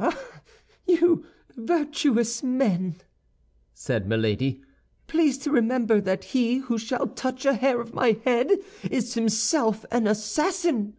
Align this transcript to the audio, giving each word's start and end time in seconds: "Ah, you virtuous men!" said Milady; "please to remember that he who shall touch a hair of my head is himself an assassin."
"Ah, 0.00 0.40
you 0.86 1.26
virtuous 1.54 2.42
men!" 2.42 2.96
said 3.74 4.08
Milady; 4.08 4.62
"please 5.06 5.36
to 5.36 5.50
remember 5.50 6.00
that 6.00 6.24
he 6.32 6.56
who 6.60 6.78
shall 6.78 7.08
touch 7.08 7.44
a 7.44 7.52
hair 7.52 7.78
of 7.78 7.92
my 7.92 8.18
head 8.24 8.52
is 8.90 9.12
himself 9.12 9.84
an 9.90 10.06
assassin." 10.06 10.96